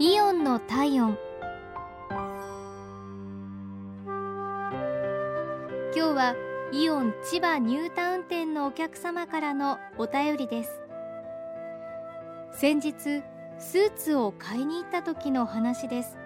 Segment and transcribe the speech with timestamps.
[0.00, 1.18] イオンの体温。
[5.92, 6.36] 今日は
[6.72, 10.80] イオン千葉ニュータウン店のお客様からのお便りです。
[12.52, 12.92] 先日
[13.58, 16.16] スーツを買いに行った時の話です。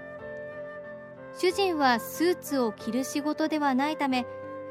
[1.38, 4.26] 主人はスーツを着る仕事ではないため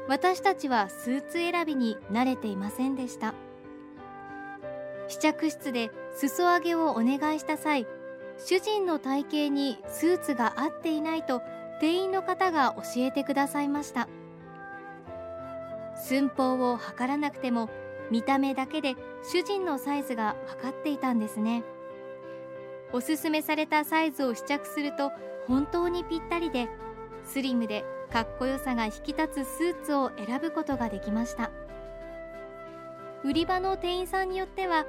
[0.06, 3.34] 私たちはスーツ選びに慣れていませんでした。
[5.08, 7.84] 試着室で裾上げをお願いした際
[8.38, 11.42] 主人の体型にスーツが合っていないと
[11.80, 14.08] 店員の方が教えてくださいました。
[15.96, 17.70] 寸法を測らなくても
[18.10, 21.62] 見た目だけで主人のサイズが分かっていたんですね。
[22.92, 25.12] おすすめされたサイズを試着すると
[25.46, 26.68] 本当にぴったりで
[27.24, 31.50] スリムでかっこよさが引き立つスーツを選ぶことができました。
[33.24, 34.84] 売り場の店員さんによっては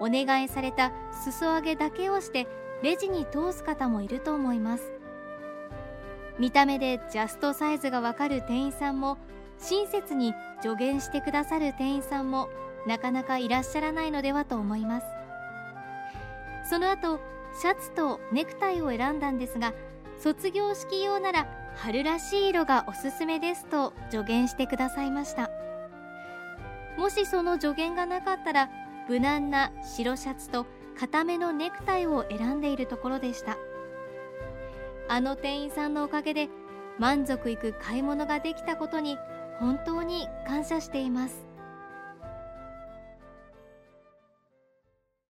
[0.00, 0.92] お願いされた
[1.24, 2.46] 裾上げだけをして
[2.82, 4.92] レジに通す方もいると思います。
[6.38, 9.18] 見た目でジャストサイズがわかる店員さんも
[9.58, 12.48] 親切に助言してくださる店員さんも
[12.86, 15.06] なかなかいらっしゃらないのではと思います。
[16.70, 17.18] その後
[17.60, 19.72] シャツとネクタイを選んだんですが
[20.22, 25.50] 卒業式用なら春らしい色がおすすめですと助言してくださいました。
[26.96, 28.68] もしその助言がなかったら
[29.08, 30.66] 無難な白シャツと
[30.98, 33.56] 固めのネクタイを選んでいるところでした。
[35.08, 36.48] あの店員さんのおかげで
[36.98, 39.16] 満足いく買い物ができたことに
[39.60, 41.47] 本当に感謝しています。